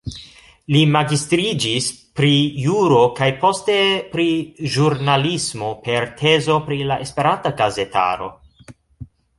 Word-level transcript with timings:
Li 0.75 0.79
magistriĝis 0.93 1.89
pri 2.19 2.31
juro 2.63 3.01
kaj 3.19 3.27
poste 3.43 3.77
pri 4.15 4.27
ĵurnalismo 4.77 5.71
per 5.89 6.11
tezo 6.23 6.61
pri 6.71 6.83
la 6.93 7.01
Esperanta 7.07 7.55
gazetaro. 7.63 8.37